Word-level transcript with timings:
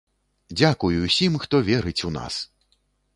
Дзякуй 0.59 0.95
усім 1.07 1.37
хто 1.43 1.55
верыць 1.69 2.05
у 2.09 2.11
нас! 2.17 2.41